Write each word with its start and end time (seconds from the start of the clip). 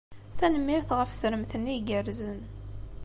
Tanemmirt 0.37 0.89
ɣef 0.99 1.11
tremt-nni 1.13 1.73
igerrzen. 1.77 2.39